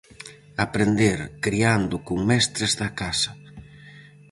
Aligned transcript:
Aprender 0.65 1.19
creando 1.45 1.95
con 2.07 2.17
mestres 2.29 2.73
da 2.81 2.89
casa. 3.01 3.31